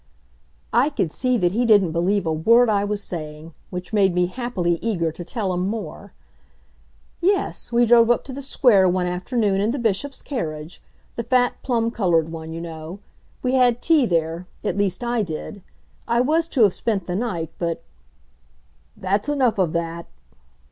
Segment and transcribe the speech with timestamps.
[0.73, 4.25] I could see that he didn't believe a word I was saying, which made me
[4.25, 6.11] happily eager to tell him more.
[7.21, 10.81] "Yes, we drove up to the Square one afternoon in the Bishop's carriage
[11.17, 12.97] the fat, plum colored one, you know.
[13.43, 15.61] We had tea there at least, I did.
[16.07, 17.83] I was to have spent the night, but"
[18.97, 20.07] "That's enough of that."